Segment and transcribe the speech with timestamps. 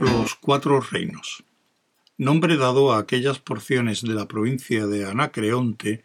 [0.00, 1.44] Los Cuatro Reinos
[2.20, 6.04] nombre dado a aquellas porciones de la provincia de Anacreonte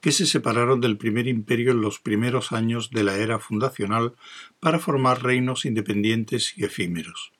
[0.00, 4.14] que se separaron del primer imperio en los primeros años de la era fundacional
[4.60, 7.32] para formar reinos independientes y efímeros.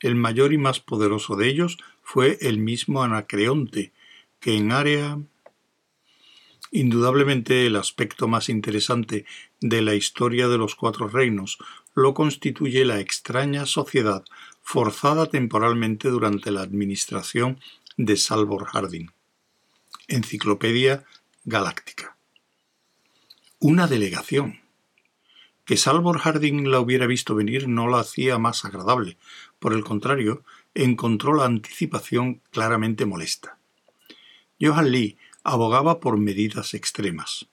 [0.00, 3.92] El mayor y más poderoso de ellos fue el mismo Anacreonte,
[4.46, 5.18] que en área
[6.70, 9.24] Indudablemente el aspecto más interesante
[9.60, 11.58] de la historia de los cuatro reinos
[11.94, 14.24] lo constituye la extraña sociedad
[14.62, 17.58] forzada temporalmente durante la administración
[17.96, 19.10] de Salvor Harding.
[20.06, 21.04] Enciclopedia
[21.44, 22.16] Galáctica.
[23.58, 24.60] Una delegación.
[25.64, 29.16] Que Salvor Harding la hubiera visto venir no la hacía más agradable,
[29.58, 33.55] por el contrario, encontró la anticipación claramente molesta.
[34.60, 37.46] Johan Lee abogaba por medidas extremas.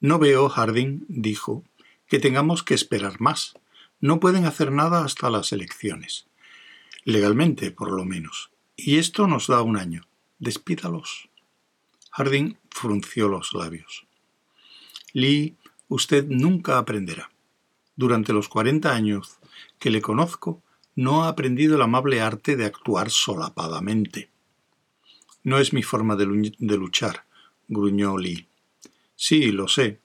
[0.00, 1.64] No veo, Harding, dijo,
[2.08, 3.54] que tengamos que esperar más.
[4.00, 6.26] No pueden hacer nada hasta las elecciones.
[7.04, 8.50] Legalmente, por lo menos.
[8.76, 10.06] Y esto nos da un año.
[10.38, 11.28] Despídalos.
[12.10, 14.06] Harding frunció los labios.
[15.12, 15.56] Lee,
[15.88, 17.30] usted nunca aprenderá.
[17.94, 19.38] Durante los cuarenta años
[19.78, 20.62] que le conozco,
[20.94, 24.30] no ha aprendido el amable arte de actuar solapadamente.
[25.46, 27.24] No es mi forma de, luchar,
[27.68, 28.48] gruñó Lee.
[29.14, 30.00] Sí, lo sé.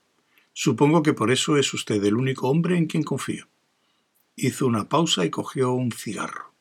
[0.53, 3.47] Supongo que por eso es usted el único hombre en quien confío.
[4.35, 6.53] Hizo una pausa y cogió un cigarro.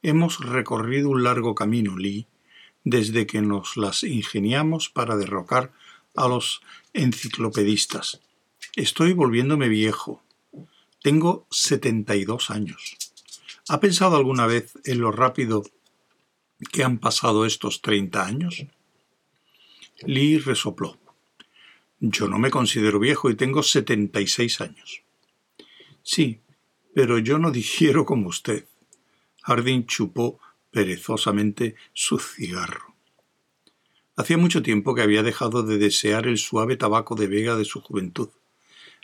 [0.00, 2.26] Hemos recorrido un largo camino, Lee,
[2.84, 5.70] desde que nos las ingeniamos para derrocar
[6.16, 6.62] a los
[6.94, 8.22] enciclopedistas.
[8.76, 10.22] Estoy volviéndome viejo.
[11.02, 12.96] Tengo setenta y dos años.
[13.68, 15.64] ¿Ha pensado alguna vez en lo rápido
[16.64, 18.64] que han pasado estos treinta años?
[20.02, 20.98] Lee resopló.
[22.00, 25.02] Yo no me considero viejo y tengo setenta y seis años.
[26.02, 26.40] Sí,
[26.94, 28.66] pero yo no digiero como usted.
[29.42, 30.40] Harding chupó
[30.70, 32.94] perezosamente su cigarro.
[34.16, 37.80] Hacía mucho tiempo que había dejado de desear el suave tabaco de vega de su
[37.80, 38.30] juventud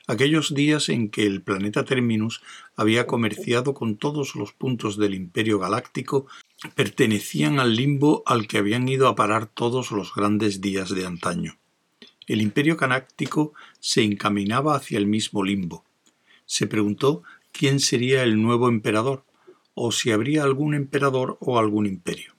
[0.07, 2.43] aquellos días en que el planeta Terminus
[2.77, 6.27] había comerciado con todos los puntos del imperio galáctico
[6.75, 11.59] pertenecían al limbo al que habían ido a parar todos los grandes días de antaño.
[12.27, 15.85] El imperio galáctico se encaminaba hacia el mismo limbo.
[16.47, 17.23] Se preguntó
[17.53, 19.25] quién sería el nuevo emperador,
[19.75, 22.35] o si habría algún emperador o algún imperio.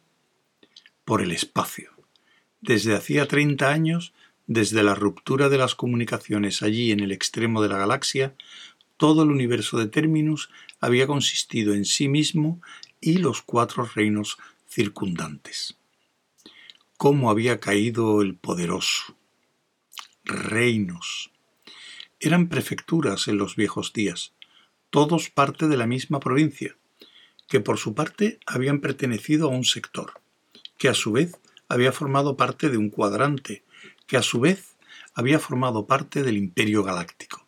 [1.03, 1.91] Por el espacio.
[2.61, 4.13] Desde hacía treinta años
[4.53, 8.35] desde la ruptura de las comunicaciones allí en el extremo de la galaxia,
[8.97, 10.49] todo el universo de Terminus
[10.81, 12.61] había consistido en sí mismo
[12.99, 15.77] y los cuatro reinos circundantes.
[16.97, 19.15] ¿Cómo había caído el poderoso?
[20.25, 21.31] Reinos.
[22.19, 24.33] Eran prefecturas en los viejos días,
[24.89, 26.75] todos parte de la misma provincia,
[27.47, 30.21] que por su parte habían pertenecido a un sector,
[30.77, 33.63] que a su vez había formado parte de un cuadrante,
[34.11, 34.75] que a su vez
[35.13, 37.47] había formado parte del Imperio Galáctico.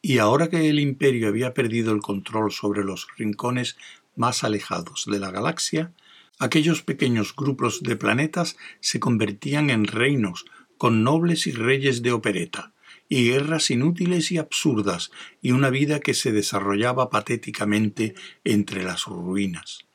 [0.00, 3.76] Y ahora que el Imperio había perdido el control sobre los rincones
[4.14, 5.92] más alejados de la galaxia,
[6.38, 10.44] aquellos pequeños grupos de planetas se convertían en reinos
[10.76, 12.72] con nobles y reyes de opereta,
[13.08, 15.10] y guerras inútiles y absurdas,
[15.42, 18.14] y una vida que se desarrollaba patéticamente
[18.44, 19.86] entre las ruinas.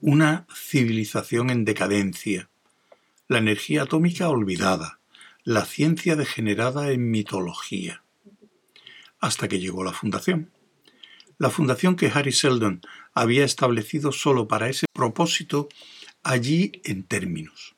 [0.00, 2.48] Una civilización en decadencia,
[3.28, 5.00] la energía atómica olvidada,
[5.42, 8.04] la ciencia degenerada en mitología.
[9.18, 10.52] Hasta que llegó la fundación.
[11.38, 12.82] La fundación que Harry Seldon
[13.14, 15.68] había establecido solo para ese propósito
[16.22, 17.74] allí en términos.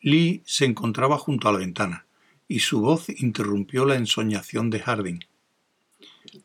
[0.00, 2.06] Lee se encontraba junto a la ventana
[2.46, 5.20] y su voz interrumpió la ensoñación de Harding.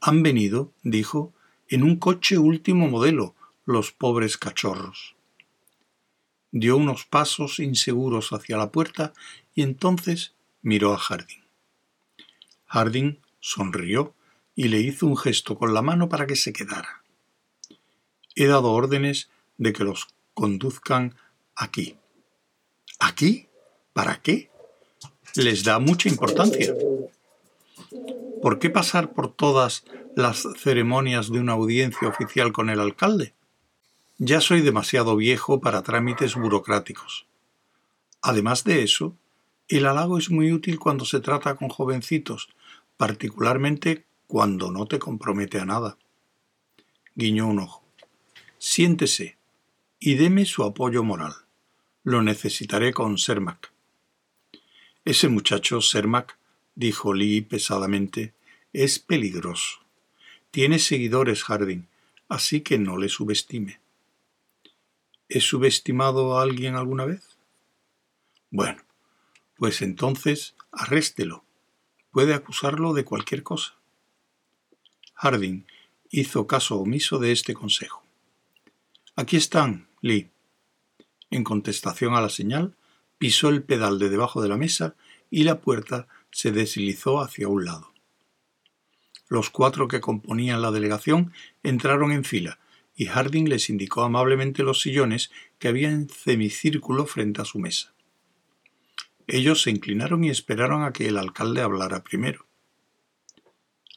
[0.01, 1.33] Han venido, dijo,
[1.67, 5.18] en un coche último modelo, los pobres cachorros
[6.51, 9.13] dio unos pasos inseguros hacia la puerta
[9.53, 11.43] y entonces miró a Harding.
[12.67, 14.13] Harding sonrió
[14.55, 17.03] y le hizo un gesto con la mano para que se quedara.
[18.35, 21.15] He dado órdenes de que los conduzcan
[21.55, 21.97] aquí.
[22.99, 23.47] ¿Aquí?
[23.93, 24.49] ¿Para qué?
[25.35, 26.73] Les da mucha importancia.
[28.41, 29.83] ¿Por qué pasar por todas
[30.15, 33.33] las ceremonias de una audiencia oficial con el alcalde?
[34.21, 37.25] Ya soy demasiado viejo para trámites burocráticos.
[38.21, 39.15] Además de eso,
[39.69, 42.49] el halago es muy útil cuando se trata con jovencitos,
[42.97, 45.97] particularmente cuando no te compromete a nada.
[47.15, 47.81] Guiñó un ojo.
[48.57, 49.37] Siéntese
[49.99, 51.35] y deme su apoyo moral.
[52.03, 53.71] Lo necesitaré con Sermac.
[55.05, 56.37] Ese muchacho, Sermac,
[56.75, 58.33] dijo Lee pesadamente,
[58.73, 59.79] es peligroso.
[60.51, 61.87] Tiene seguidores, Harding,
[62.27, 63.78] así que no le subestime.
[65.31, 67.37] ¿He subestimado a alguien alguna vez?
[68.49, 68.81] Bueno,
[69.57, 71.43] pues entonces arréstelo.
[72.09, 73.75] Puede acusarlo de cualquier cosa.
[75.13, 75.67] Harding
[76.09, 78.03] hizo caso omiso de este consejo.
[79.15, 80.31] Aquí están, Lee.
[81.29, 82.75] En contestación a la señal,
[83.19, 84.95] pisó el pedal de debajo de la mesa
[85.29, 87.93] y la puerta se deslizó hacia un lado.
[89.27, 92.57] Los cuatro que componían la delegación entraron en fila
[92.99, 97.93] y Harding les indicó amablemente los sillones que había en semicírculo frente a su mesa.
[99.25, 102.45] Ellos se inclinaron y esperaron a que el alcalde hablara primero.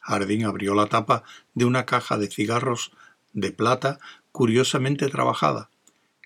[0.03, 2.93] Harding abrió la tapa de una caja de cigarros
[3.33, 3.99] de plata
[4.31, 5.69] curiosamente trabajada,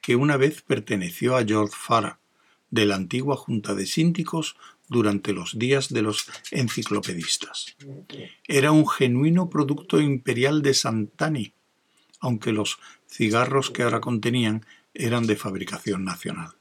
[0.02, 2.20] que una vez perteneció a George Farah,
[2.68, 4.54] de la antigua Junta de Síndicos
[4.86, 7.74] durante los días de los enciclopedistas.
[8.46, 11.54] Era un genuino producto imperial de Santani,
[12.20, 12.78] aunque los
[13.08, 14.64] cigarros que ahora contenían
[14.94, 16.54] eran de fabricación nacional.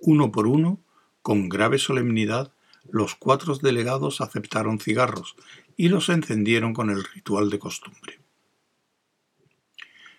[0.00, 0.80] Uno por uno,
[1.22, 2.52] con grave solemnidad,
[2.90, 5.36] los cuatro delegados aceptaron cigarros
[5.76, 8.18] y los encendieron con el ritual de costumbre.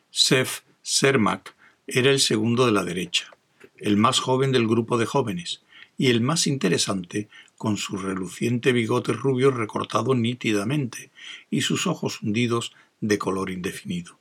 [0.10, 1.56] Sef Sermak
[1.88, 3.36] era el segundo de la derecha,
[3.78, 5.62] el más joven del grupo de jóvenes,
[5.98, 11.12] y el más interesante, con su reluciente bigote rubio recortado nítidamente
[11.50, 14.18] y sus ojos hundidos de color indefinido.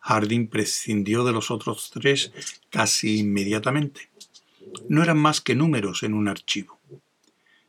[0.00, 2.32] Harding prescindió de los otros tres
[2.68, 4.10] casi inmediatamente.
[4.88, 6.80] No eran más que números en un archivo.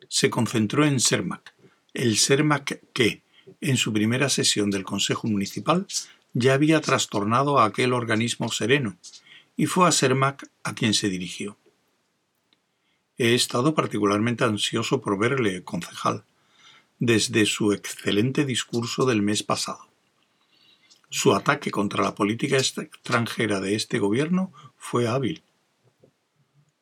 [0.10, 1.54] Se concentró en Sermac,
[1.94, 3.22] el Sermac que,
[3.62, 5.86] en su primera sesión del Consejo Municipal,
[6.34, 8.98] ya había trastornado a aquel organismo sereno,
[9.56, 11.58] y fue a Sermac a quien se dirigió.
[13.20, 16.24] He estado particularmente ansioso por verle, concejal,
[16.98, 19.88] desde su excelente discurso del mes pasado.
[21.18, 25.42] Su ataque contra la política extranjera de este gobierno fue hábil.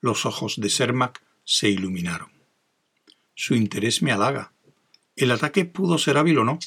[0.02, 2.30] Los ojos de Sermac se iluminaron.
[3.34, 4.52] Su interés me halaga.
[5.16, 6.60] El ataque pudo ser hábil o no,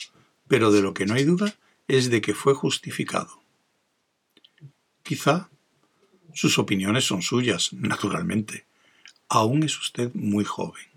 [0.48, 1.56] pero de lo que no hay duda
[1.88, 3.42] es de que fue justificado.
[5.02, 5.50] Quizá
[6.32, 8.64] sus opiniones son suyas, naturalmente,
[9.28, 10.87] aún es usted muy joven.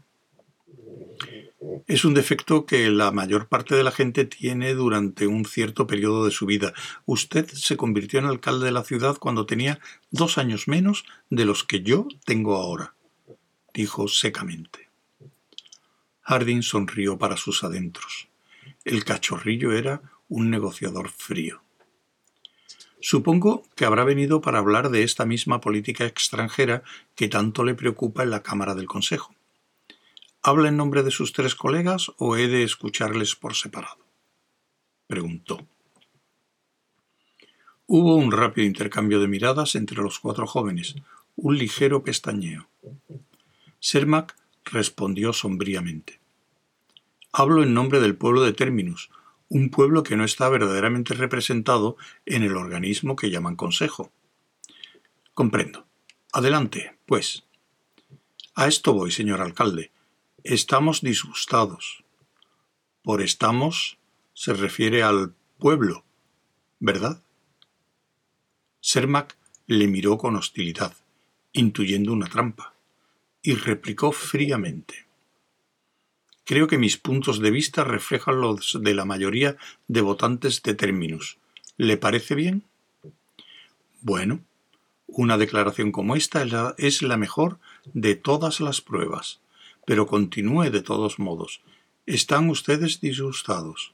[1.88, 6.26] Es un defecto que la mayor parte de la gente tiene durante un cierto periodo
[6.26, 6.74] de su vida.
[7.06, 9.80] Usted se convirtió en alcalde de la ciudad cuando tenía
[10.10, 12.96] dos años menos de los que yo tengo ahora,
[13.76, 14.90] dijo secamente.
[16.24, 18.28] Harding sonrió para sus adentros.
[18.84, 21.62] El cachorrillo era un negociador frío.
[23.02, 26.82] Supongo que habrá venido para hablar de esta misma política extranjera
[27.16, 29.36] que tanto le preocupa en la Cámara del Consejo.
[30.44, 34.04] ¿Habla en nombre de sus tres colegas o he de escucharles por separado?
[35.06, 35.68] preguntó.
[37.86, 40.96] Hubo un rápido intercambio de miradas entre los cuatro jóvenes,
[41.36, 42.68] un ligero pestañeo.
[43.80, 44.36] Sermac
[44.66, 46.20] respondió sombríamente.
[47.32, 49.12] Hablo en nombre del pueblo de Terminus,
[49.48, 54.12] un pueblo que no está verdaderamente representado en el organismo que llaman Consejo.
[55.36, 55.86] Comprendo.
[56.34, 57.44] Adelante, pues.
[58.56, 59.91] A esto voy, señor alcalde.
[60.44, 62.04] Estamos disgustados.
[63.04, 64.00] Por estamos
[64.34, 66.04] se refiere al pueblo,
[66.80, 67.22] ¿verdad?
[68.80, 70.96] Sermac le miró con hostilidad,
[71.54, 72.74] intuyendo una trampa,
[73.44, 75.06] y replicó fríamente.
[76.44, 79.58] Creo que mis puntos de vista reflejan los de la mayoría
[79.88, 81.38] de votantes de Terminus.
[81.78, 82.64] ¿Le parece bien?
[84.02, 84.44] Bueno,
[85.06, 86.44] una declaración como esta
[86.80, 87.60] es la mejor
[87.94, 89.41] de todas las pruebas.
[89.86, 91.62] Pero continúe de todos modos.
[92.06, 93.94] ¿Están ustedes disgustados?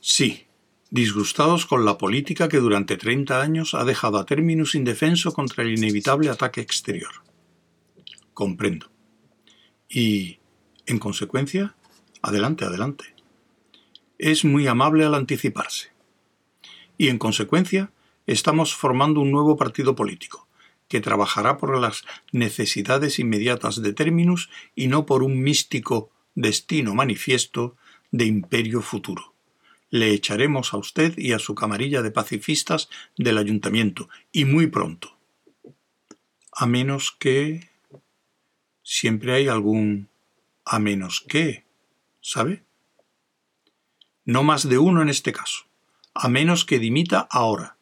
[0.00, 0.46] Sí,
[0.90, 5.78] disgustados con la política que durante treinta años ha dejado a Terminus indefenso contra el
[5.78, 7.12] inevitable ataque exterior.
[8.34, 8.90] Comprendo.
[9.88, 10.40] ¿Y
[10.90, 11.76] en consecuencia,
[12.20, 13.14] adelante, adelante.
[14.18, 15.92] Es muy amable al anticiparse.
[16.98, 17.92] Y en consecuencia,
[18.26, 20.48] estamos formando un nuevo partido político,
[20.90, 27.76] que trabajará por las necesidades inmediatas de Terminus y no por un místico destino manifiesto
[28.10, 29.32] de imperio futuro.
[29.88, 35.16] Le echaremos a usted y a su camarilla de pacifistas del ayuntamiento, y muy pronto.
[36.52, 37.70] A menos que...
[38.82, 40.08] Siempre hay algún
[40.64, 41.64] a menos que,
[42.20, 42.64] ¿sabe?
[44.24, 45.66] No más de uno en este caso,
[46.14, 47.76] a menos que dimita ahora.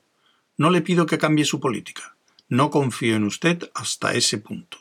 [0.58, 2.17] No le pido que cambie su política,
[2.48, 4.78] No confío en usted hasta ese punto.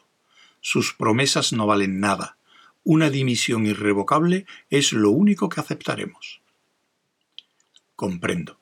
[0.62, 2.38] Sus promesas no valen nada.
[2.84, 6.42] Una dimisión irrevocable es lo único que aceptaremos.
[7.96, 8.58] Comprendo.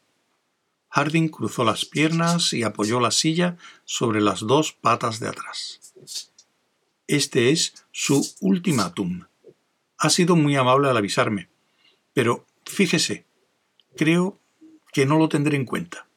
[0.90, 5.94] Harding cruzó las piernas y apoyó la silla sobre las dos patas de atrás.
[7.06, 9.26] Este es su ultimátum.
[9.98, 11.50] Ha sido muy amable al avisarme,
[12.14, 13.26] pero fíjese,
[13.96, 14.40] creo
[14.92, 16.08] que no lo tendré en cuenta.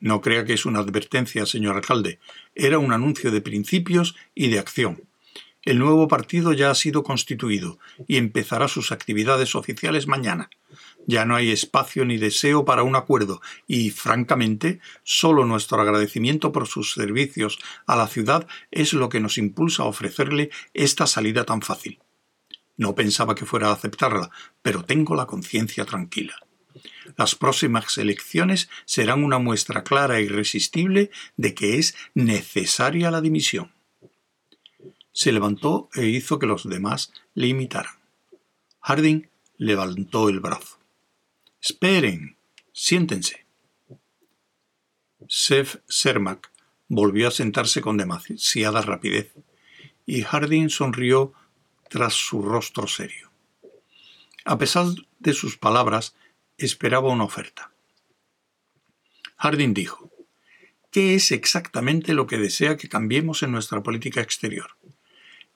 [0.00, 2.18] No crea que es una advertencia, señor alcalde.
[2.54, 5.02] Era un anuncio de principios y de acción.
[5.62, 10.48] El nuevo partido ya ha sido constituido y empezará sus actividades oficiales mañana.
[11.08, 16.68] Ya no hay espacio ni deseo para un acuerdo y, francamente, solo nuestro agradecimiento por
[16.68, 21.62] sus servicios a la ciudad es lo que nos impulsa a ofrecerle esta salida tan
[21.62, 21.98] fácil.
[22.76, 24.30] No pensaba que fuera a aceptarla,
[24.62, 26.45] pero tengo la conciencia tranquila.
[27.16, 33.72] Las próximas elecciones serán una muestra clara e irresistible de que es necesaria la dimisión.
[35.12, 37.94] Se levantó e hizo que los demás le imitaran.
[38.80, 40.78] Harding levantó el brazo.
[41.60, 42.36] Esperen,
[42.72, 43.46] siéntense.
[45.28, 46.50] Sef Sermak
[46.88, 49.32] volvió a sentarse con demasiada rapidez,
[50.06, 51.32] y Harding sonrió
[51.88, 53.30] tras su rostro serio.
[54.44, 54.86] A pesar
[55.18, 56.14] de sus palabras,
[56.64, 57.70] esperaba una oferta.
[59.36, 60.10] Harding dijo,
[60.90, 64.76] ¿qué es exactamente lo que desea que cambiemos en nuestra política exterior?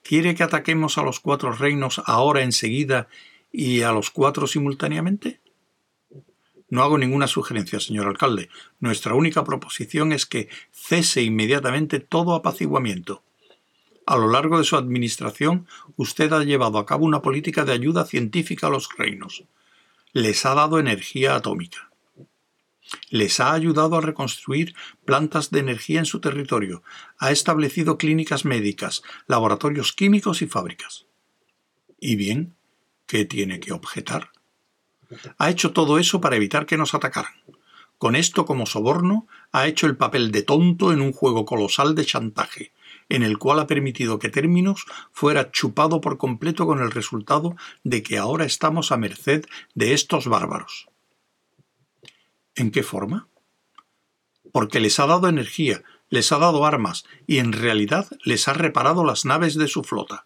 [0.03, 3.07] ¿Quiere que ataquemos a los cuatro reinos ahora enseguida
[3.51, 5.39] y a los cuatro simultáneamente?
[6.69, 8.49] No hago ninguna sugerencia, señor alcalde.
[8.79, 13.23] Nuestra única proposición es que cese inmediatamente todo apaciguamiento.
[14.05, 18.05] A lo largo de su administración, usted ha llevado a cabo una política de ayuda
[18.05, 19.43] científica a los reinos
[20.13, 21.89] les ha dado energía atómica.
[23.09, 24.75] Les ha ayudado a reconstruir
[25.05, 26.83] plantas de energía en su territorio,
[27.17, 31.05] ha establecido clínicas médicas, laboratorios químicos y fábricas.
[31.99, 32.55] ¿Y bien?
[33.05, 34.31] ¿Qué tiene que objetar?
[35.37, 37.33] Ha hecho todo eso para evitar que nos atacaran.
[37.97, 42.05] Con esto como soborno, ha hecho el papel de tonto en un juego colosal de
[42.05, 42.73] chantaje,
[43.11, 48.03] en el cual ha permitido que Términos fuera chupado por completo con el resultado de
[48.03, 50.87] que ahora estamos a merced de estos bárbaros.
[52.55, 53.27] ¿En qué forma?
[54.53, 59.03] Porque les ha dado energía, les ha dado armas y en realidad les ha reparado
[59.03, 60.25] las naves de su flota.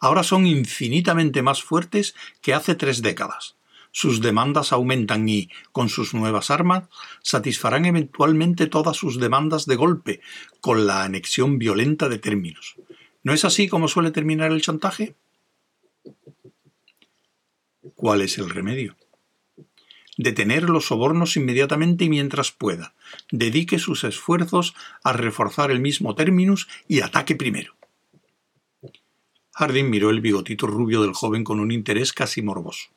[0.00, 3.56] Ahora son infinitamente más fuertes que hace tres décadas
[3.92, 6.88] sus demandas aumentan y, con sus nuevas armas,
[7.22, 10.20] satisfarán eventualmente todas sus demandas de golpe,
[10.60, 12.76] con la anexión violenta de términos.
[13.22, 15.14] ¿No es así como suele terminar el chantaje?
[17.94, 18.96] ¿Cuál es el remedio?
[20.16, 22.94] Detener los sobornos inmediatamente y mientras pueda.
[23.30, 27.74] Dedique sus esfuerzos a reforzar el mismo términus y ataque primero.
[29.54, 32.90] Harding miró el bigotito rubio del joven con un interés casi morboso.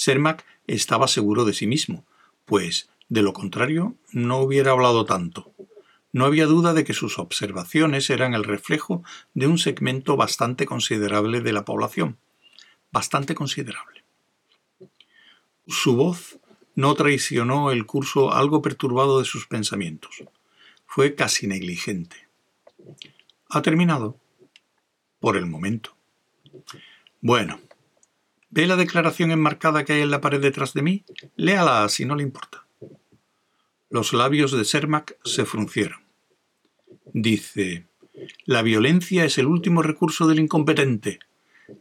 [0.00, 2.06] Sermac estaba seguro de sí mismo,
[2.46, 5.52] pues, de lo contrario, no hubiera hablado tanto.
[6.10, 9.04] No había duda de que sus observaciones eran el reflejo
[9.34, 12.16] de un segmento bastante considerable de la población.
[12.90, 14.02] Bastante considerable.
[15.66, 16.38] Su voz
[16.74, 20.24] no traicionó el curso algo perturbado de sus pensamientos.
[20.86, 22.26] Fue casi negligente.
[23.50, 24.16] ¿Ha terminado?
[25.18, 25.94] Por el momento.
[27.20, 27.60] Bueno,
[28.52, 31.04] ¿Ve la declaración enmarcada que hay en la pared detrás de mí?
[31.36, 32.66] Léala si no le importa.
[33.90, 36.00] Los labios de Sermac se fruncieron.
[37.12, 37.86] Dice,
[38.44, 41.20] la violencia es el último recurso del incompetente.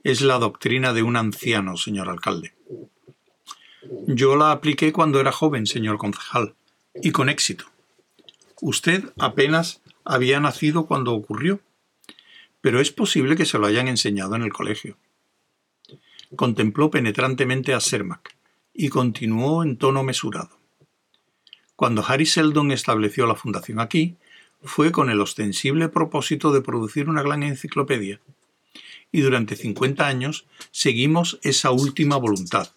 [0.03, 2.53] Es la doctrina de un anciano, señor alcalde.
[4.07, 6.53] Yo la apliqué cuando era joven, señor concejal,
[7.01, 7.65] y con éxito.
[8.61, 11.61] Usted apenas había nacido cuando ocurrió,
[12.61, 14.97] pero es posible que se lo hayan enseñado en el colegio
[16.35, 18.35] contempló penetrantemente a Sermac
[18.73, 20.57] y continuó en tono mesurado.
[21.75, 24.17] Cuando Harry Seldon estableció la fundación aquí,
[24.61, 28.19] fue con el ostensible propósito de producir una gran enciclopedia.
[29.11, 32.69] Y durante 50 años seguimos esa última voluntad,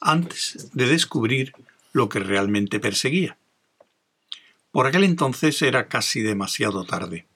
[0.00, 1.52] antes de descubrir
[1.92, 3.36] lo que realmente perseguía.
[4.70, 7.26] Por aquel entonces era casi demasiado tarde.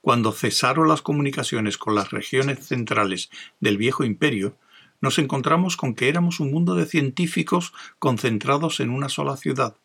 [0.00, 4.56] Cuando cesaron las comunicaciones con las regiones centrales del viejo imperio,
[5.02, 9.76] nos encontramos con que éramos un mundo de científicos concentrados en una sola ciudad,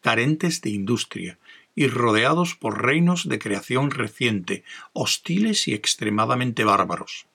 [0.00, 1.38] carentes de industria
[1.74, 7.26] y rodeados por reinos de creación reciente, hostiles y extremadamente bárbaros.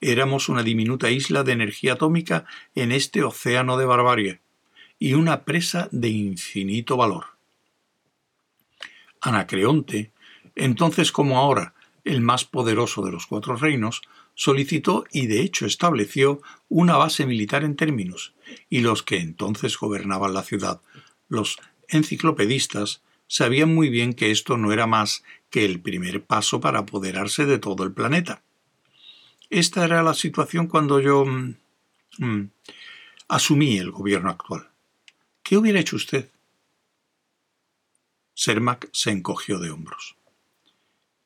[0.00, 2.44] Éramos una diminuta isla de energía atómica
[2.74, 4.40] en este océano de barbarie,
[4.98, 7.24] y una presa de infinito valor.
[9.20, 10.12] Anacreonte,
[10.54, 14.02] entonces como ahora el más poderoso de los cuatro reinos,
[14.42, 18.34] solicitó y de hecho estableció una base militar en términos,
[18.68, 20.80] y los que entonces gobernaban la ciudad,
[21.28, 26.80] los enciclopedistas, sabían muy bien que esto no era más que el primer paso para
[26.80, 28.42] apoderarse de todo el planeta.
[29.48, 31.54] Esta era la situación cuando yo mm,
[32.18, 32.50] mm,
[33.28, 34.70] asumí el gobierno actual.
[35.44, 36.28] ¿Qué hubiera hecho usted?
[38.34, 40.16] Sermac se encogió de hombros.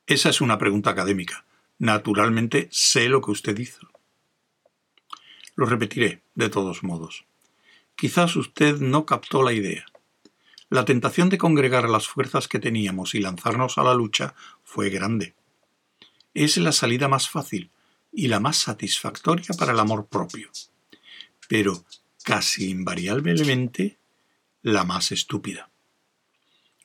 [0.07, 1.47] Esa es una pregunta académica.
[1.79, 3.89] Naturalmente sé lo que usted hizo.
[5.57, 7.25] Lo repetiré, de todos modos.
[7.97, 9.87] Quizás usted no captó la idea.
[10.69, 15.35] La tentación de congregar las fuerzas que teníamos y lanzarnos a la lucha fue grande.
[16.35, 17.71] Es la salida más fácil
[18.13, 20.51] y la más satisfactoria para el amor propio,
[21.49, 21.85] pero
[22.25, 23.99] casi invariablemente
[24.63, 25.71] la más estúpida.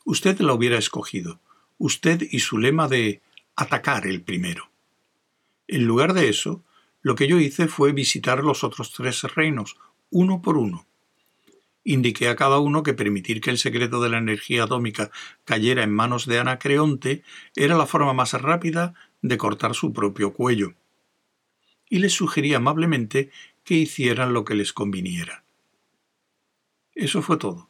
[0.05, 1.39] Usted la hubiera escogido,
[1.77, 3.21] usted y su lema de
[3.55, 4.70] atacar el primero.
[5.71, 6.65] En lugar de eso,
[7.01, 9.77] lo que yo hice fue visitar los otros tres reinos,
[10.09, 10.85] uno por uno.
[11.85, 15.11] Indiqué a cada uno que permitir que el secreto de la energía atómica
[15.45, 17.23] cayera en manos de Anacreonte
[17.55, 20.73] era la forma más rápida de cortar su propio cuello.
[21.89, 23.31] Y les sugerí amablemente
[23.63, 25.45] que hicieran lo que les conviniera.
[26.95, 27.69] Eso fue todo.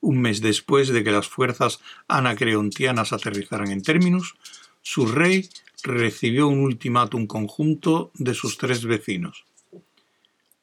[0.00, 4.36] Un mes después de que las fuerzas anacreontianas aterrizaran en Terminus,
[4.80, 5.50] su rey
[5.86, 9.44] recibió un ultimátum conjunto de sus tres vecinos.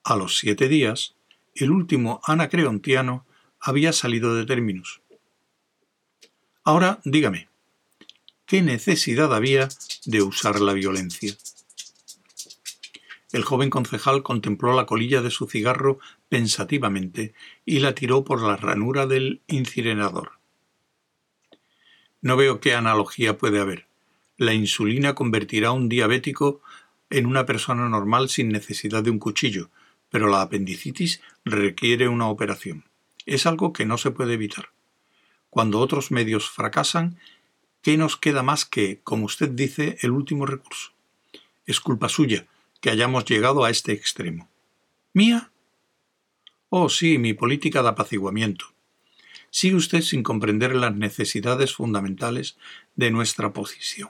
[0.03, 1.15] A los siete días,
[1.55, 3.25] el último anacreontiano
[3.59, 4.99] había salido de Terminus.
[6.65, 7.47] Ahora dígame,
[8.45, 9.69] ¿qué necesidad había
[10.05, 11.37] de usar la violencia?
[13.31, 17.33] El joven concejal contempló la colilla de su cigarro pensativamente
[17.65, 20.33] y la tiró por la ranura del incinerador.
[22.21, 23.92] No veo qué analogía puede haber
[24.37, 26.61] la insulina convertirá a un diabético
[27.09, 29.69] en una persona normal sin necesidad de un cuchillo,
[30.09, 32.85] pero la apendicitis requiere una operación.
[33.25, 34.69] Es algo que no se puede evitar.
[35.49, 37.19] Cuando otros medios fracasan,
[37.81, 40.91] ¿qué nos queda más que, como usted dice, el último recurso?
[41.65, 42.47] Es culpa suya
[42.81, 44.49] que hayamos llegado a este extremo.
[45.13, 45.51] ¿Mía?
[46.69, 48.65] Oh, sí, mi política de apaciguamiento.
[49.51, 52.57] Sigue usted sin comprender las necesidades fundamentales
[52.95, 54.09] de nuestra posición.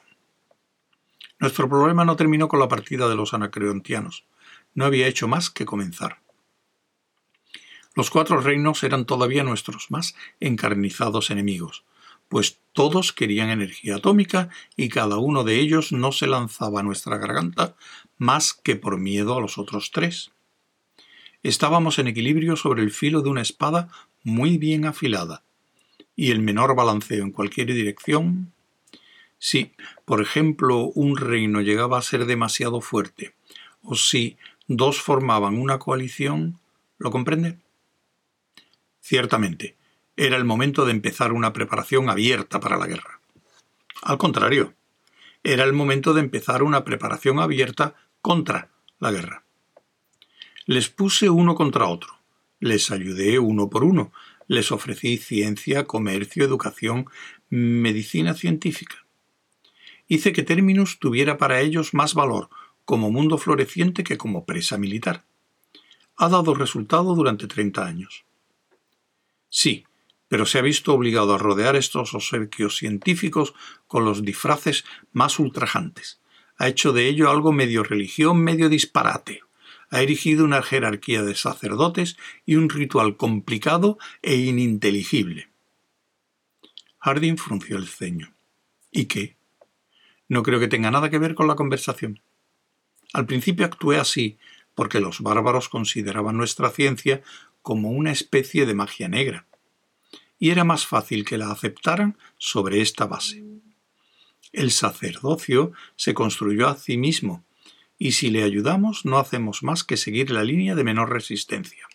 [1.44, 4.24] Nuestro problema no terminó con la partida de los anacreontianos.
[4.76, 6.20] No había hecho más que comenzar.
[7.96, 11.84] Los cuatro reinos eran todavía nuestros más encarnizados enemigos,
[12.30, 17.18] pues todos querían energía atómica y cada uno de ellos no se lanzaba a nuestra
[17.18, 17.76] garganta
[18.18, 20.32] más que por miedo a los otros tres.
[21.44, 23.90] Estábamos en equilibrio sobre el filo de una espada
[24.24, 25.44] muy bien afilada,
[26.16, 28.54] y el menor balanceo en cualquier dirección
[29.44, 29.74] si,
[30.06, 33.34] por ejemplo, un reino llegaba a ser demasiado fuerte,
[33.82, 34.38] o si
[34.68, 36.60] dos formaban una coalición,
[36.98, 37.60] ¿lo comprende?
[39.02, 39.78] Ciertamente,
[40.16, 43.20] era el momento de empezar una preparación abierta para la guerra.
[44.02, 44.74] Al contrario,
[45.44, 49.44] era el momento de empezar una preparación abierta contra la guerra.
[50.66, 52.20] Les puse uno contra otro,
[52.60, 54.14] les ayudé uno por uno,
[54.48, 57.06] les ofrecí ciencia, comercio, educación,
[57.50, 59.03] medicina científica
[60.14, 62.50] hice que Terminus tuviera para ellos más valor
[62.86, 65.24] como mundo floreciente que como presa militar.
[66.18, 68.26] Ha dado resultado durante treinta años.
[69.50, 69.86] Sí,
[70.28, 73.54] pero se ha visto obligado a rodear estos obsequios científicos
[73.88, 76.20] con los disfraces más ultrajantes.
[76.58, 79.42] Ha hecho de ello algo medio religión, medio disparate.
[79.90, 85.50] Ha erigido una jerarquía de sacerdotes y un ritual complicado e ininteligible.
[87.00, 88.34] Harding frunció el ceño.
[88.92, 89.36] ¿Y qué?
[90.28, 92.22] No creo que tenga nada que ver con la conversación.
[93.14, 94.38] Al principio actué así,
[94.76, 97.22] porque los bárbaros consideraban nuestra ciencia
[97.62, 99.46] como una especie de magia negra,
[100.40, 103.44] y era más fácil que la aceptaran sobre esta base.
[104.52, 107.44] El sacerdocio se construyó a sí mismo,
[107.98, 111.88] y si le ayudamos no hacemos más que seguir la línea de menor resistencia.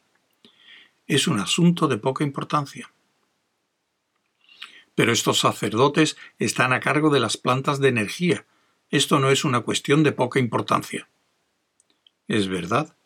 [1.06, 2.90] Es un asunto de poca importancia.
[4.98, 8.46] Pero estos sacerdotes están a cargo de las plantas de energía.
[8.90, 11.08] Esto no es una cuestión de poca importancia.
[12.26, 12.96] Es verdad,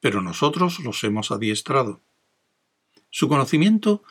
[0.00, 2.00] pero nosotros los hemos adiestrado.
[3.10, 4.02] Su conocimiento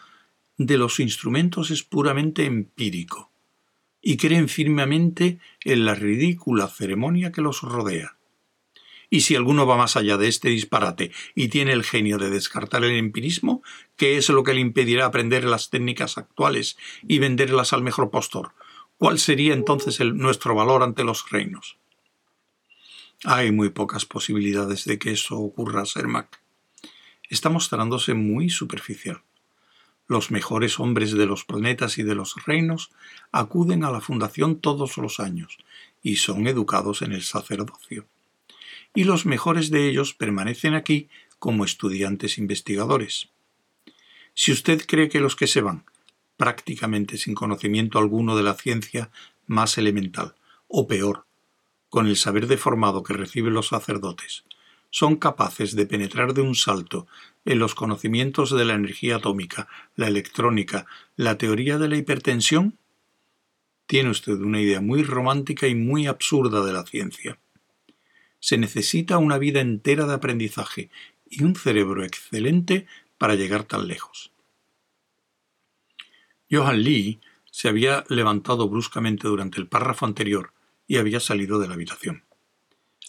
[0.58, 3.32] de los instrumentos es puramente empírico,
[4.00, 8.16] y creen firmemente en la ridícula ceremonia que los rodea.
[9.14, 12.84] Y si alguno va más allá de este disparate y tiene el genio de descartar
[12.84, 13.62] el empirismo,
[13.96, 18.54] ¿qué es lo que le impedirá aprender las técnicas actuales y venderlas al mejor postor?
[18.98, 21.78] ¿Cuál sería entonces nuestro valor ante los reinos?
[23.24, 26.42] Hay muy pocas posibilidades de que eso ocurra, Sermac.
[27.30, 29.22] Está mostrándose muy superficial.
[30.08, 32.90] Los mejores hombres de los planetas y de los reinos
[33.32, 35.60] acuden a la fundación todos los años
[36.02, 38.08] y son educados en el sacerdocio
[38.94, 43.30] y los mejores de ellos permanecen aquí como estudiantes investigadores.
[44.34, 45.84] Si usted cree que los que se van,
[46.38, 49.10] prácticamente sin conocimiento alguno de la ciencia
[49.46, 50.36] más elemental,
[50.68, 51.26] o peor,
[51.90, 54.44] con el saber deformado que reciben los sacerdotes,
[54.90, 57.08] son capaces de penetrar de un salto
[57.46, 62.78] en los conocimientos de la energía atómica, la electrónica, la teoría de la hipertensión,
[63.86, 67.38] tiene usted una idea muy romántica y muy absurda de la ciencia
[68.44, 70.90] se necesita una vida entera de aprendizaje
[71.30, 74.34] y un cerebro excelente para llegar tan lejos.
[76.52, 80.52] Johan Lee se había levantado bruscamente durante el párrafo anterior
[80.88, 82.26] y había salido de la habitación.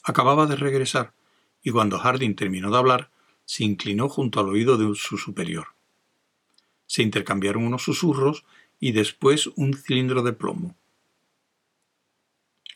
[0.04, 1.14] Acababa de regresar
[1.64, 3.10] y cuando Harding terminó de hablar,
[3.44, 5.74] se inclinó junto al oído de su superior.
[6.86, 8.44] Se intercambiaron unos susurros
[8.78, 10.76] y después un cilindro de plomo.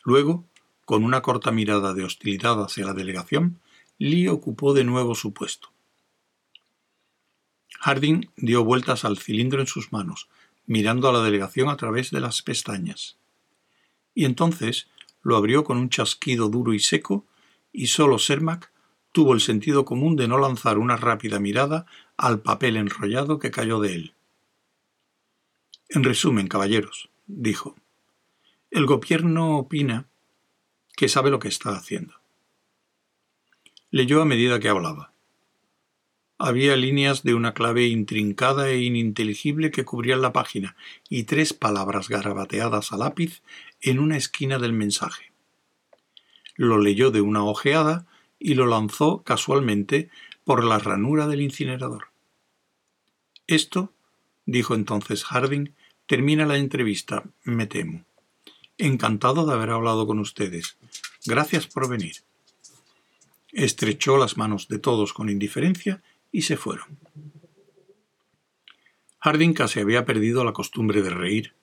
[0.03, 0.48] Luego
[0.89, 3.59] con una corta mirada de hostilidad hacia la delegación,
[3.99, 5.71] Lee ocupó de nuevo su puesto.
[7.81, 10.29] Harding dio vueltas al cilindro en sus manos,
[10.65, 13.17] mirando a la delegación a través de las pestañas.
[14.15, 14.87] Y entonces
[15.21, 17.27] lo abrió con un chasquido duro y seco,
[17.71, 18.71] y solo Sermac
[19.11, 21.85] tuvo el sentido común de no lanzar una rápida mirada
[22.17, 24.13] al papel enrollado que cayó de él.
[25.89, 27.75] En resumen, caballeros, dijo,
[28.71, 30.08] el gobierno opina
[30.99, 32.13] que sabe lo que está haciendo.
[33.89, 35.13] Leyó a medida que hablaba.
[36.37, 40.75] Había líneas de una clave intrincada e ininteligible que cubrían la página
[41.07, 43.43] y tres palabras garabateadas a lápiz
[43.79, 45.31] en una esquina del mensaje.
[46.55, 48.05] Lo leyó de una ojeada
[48.37, 50.09] y lo lanzó casualmente
[50.43, 52.09] por la ranura del incinerador.
[53.47, 53.93] Esto,
[54.45, 55.73] dijo entonces Harding,
[56.07, 58.03] termina la entrevista, me temo.
[58.79, 60.77] Encantado de haber hablado con ustedes.
[61.25, 62.15] Gracias por venir.
[63.51, 66.97] Estrechó las manos de todos con indiferencia y se fueron.
[69.19, 71.53] Harding casi había perdido la costumbre de reír,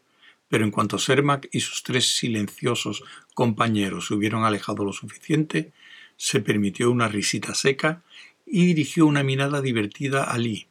[0.49, 3.03] pero en cuanto Sermac y sus tres silenciosos
[3.33, 5.73] compañeros se hubieron alejado lo suficiente,
[6.19, 8.03] se permitió una risita seca
[8.45, 10.69] y dirigió una mirada divertida a Lee.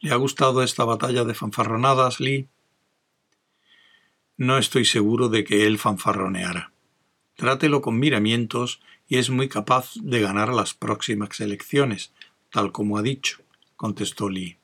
[0.00, 2.46] ¿Le ha gustado esta batalla de fanfarronadas, Lee?
[4.40, 6.72] No estoy seguro de que él fanfarroneara.
[7.36, 12.14] Trátelo con miramientos y es muy capaz de ganar las próximas elecciones,
[12.50, 13.42] tal como ha dicho,
[13.76, 14.56] contestó Lee.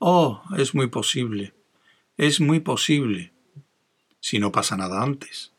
[0.00, 1.54] Oh, es muy posible.
[2.18, 3.32] Es muy posible.
[4.20, 5.50] Si no pasa nada antes.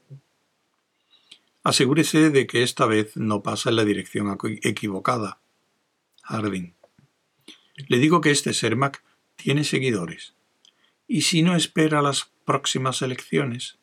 [1.63, 5.39] Asegúrese de que esta vez no pasa en la dirección equivocada.
[6.21, 6.75] Harding.
[7.87, 9.03] Le digo que este Sermac
[9.35, 10.35] tiene seguidores.
[11.07, 13.77] ¿Y si no espera las próximas elecciones.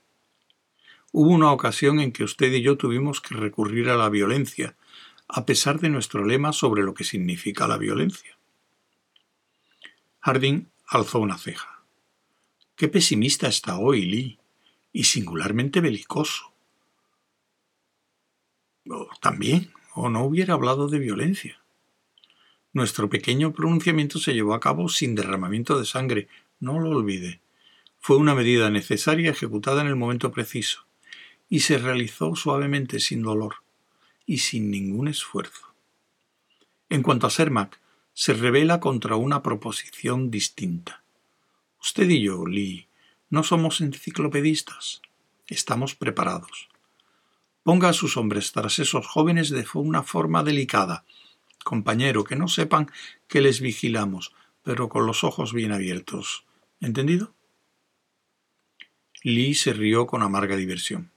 [1.13, 4.77] Hubo una ocasión en que usted y yo tuvimos que recurrir a la violencia,
[5.29, 8.39] a pesar de nuestro lema sobre lo que significa la violencia.
[10.21, 11.83] Harding alzó una ceja.
[12.77, 14.39] Qué pesimista está hoy, Lee,
[14.93, 16.53] y singularmente belicoso.
[19.21, 21.61] también, o no hubiera hablado de violencia.
[22.73, 26.29] Nuestro pequeño pronunciamiento se llevó a cabo sin derramamiento de sangre,
[26.61, 27.41] no lo olvide.
[28.01, 30.87] Fue una medida necesaria ejecutada en el momento preciso,
[31.49, 33.57] y se realizó suavemente sin dolor
[34.27, 35.75] y sin ningún esfuerzo.
[36.89, 37.81] En cuanto a Sermac,
[38.15, 41.03] se revela contra una proposición distinta.
[41.81, 42.89] Usted y yo, Lee,
[43.31, 45.03] no somos enciclopedistas.
[45.47, 46.69] Estamos preparados.
[47.63, 51.05] Ponga a sus hombres tras esos jóvenes de una forma delicada.
[51.63, 52.91] Compañero, que no sepan
[53.29, 54.33] que les vigilamos,
[54.63, 56.45] pero con los ojos bien abiertos.
[56.81, 57.35] ¿Entendido?
[59.23, 61.11] Lee se rió con amarga diversión.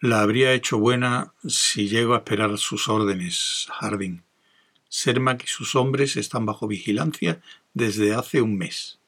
[0.00, 4.22] La habría hecho buena si llego a esperar sus órdenes, Harding.
[4.88, 7.40] Sermac y sus hombres están bajo vigilancia
[7.74, 8.98] desde hace un mes.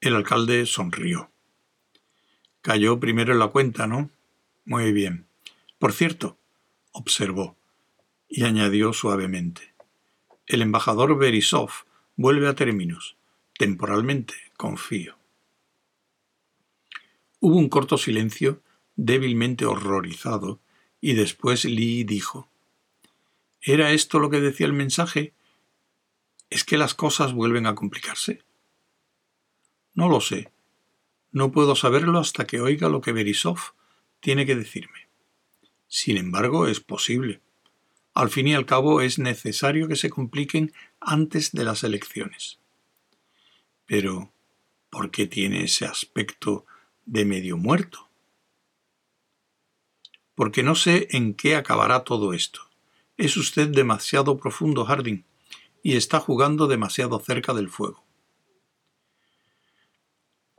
[0.00, 1.30] El alcalde sonrió.
[2.60, 4.10] Cayó primero en la cuenta, ¿no?
[4.64, 5.26] Muy bien.
[5.78, 6.38] Por cierto,
[6.92, 7.56] observó,
[8.28, 9.74] y añadió suavemente.
[10.46, 11.70] El embajador Berisov
[12.16, 13.16] vuelve a términos.
[13.58, 15.21] Temporalmente, confío.
[17.44, 18.62] Hubo un corto silencio,
[18.94, 20.60] débilmente horrorizado,
[21.00, 22.48] Y después Lee dijo,
[23.60, 25.32] ¿Era esto lo que decía el mensaje?
[26.50, 28.44] ¿Es que las cosas vuelven a complicarse?
[29.92, 30.52] No lo sé.
[31.32, 33.58] No puedo saberlo hasta que oiga lo que Berisov
[34.20, 35.08] tiene que decirme.
[35.88, 37.40] Sin embargo, es posible.
[38.14, 42.60] Al fin y al cabo, es necesario que se compliquen antes de las elecciones.
[43.84, 44.32] Pero,
[44.90, 46.66] ¿por qué tiene ese aspecto
[47.04, 48.08] de medio muerto?
[50.34, 52.60] Porque no sé en qué acabará todo esto.
[53.16, 55.24] Es usted demasiado profundo, Harding,
[55.82, 58.04] y está jugando demasiado cerca del fuego.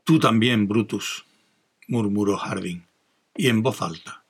[0.04, 1.26] Tú también, Brutus,
[1.88, 2.86] murmuró Harding,
[3.36, 4.24] y en voz alta.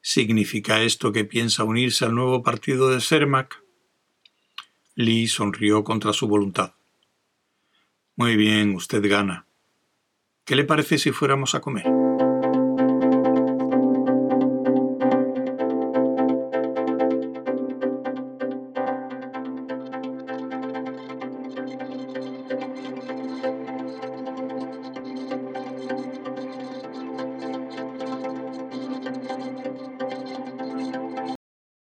[0.00, 3.62] ¿Significa esto que piensa unirse al nuevo partido de Sermac?
[4.94, 6.74] Lee sonrió contra su voluntad.
[8.16, 9.46] Muy bien, usted gana.
[10.46, 12.03] ¿Qué le parece si fuéramos a comer?